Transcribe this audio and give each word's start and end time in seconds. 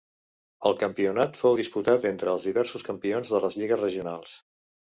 El 0.69 0.77
campionat 0.83 1.37
fou 1.41 1.59
diputat 1.59 2.09
entre 2.13 2.33
els 2.37 2.49
diversos 2.51 2.87
campions 2.89 3.35
de 3.37 3.45
les 3.47 3.61
lligues 3.61 3.87
regionals. 3.87 4.37